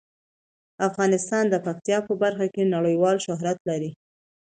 افغانستان 0.87 1.43
د 1.49 1.55
پکتیا 1.65 1.99
په 2.07 2.13
برخه 2.21 2.45
کې 2.53 2.71
نړیوال 2.75 3.17
شهرت 3.25 3.59
لري. 3.69 3.91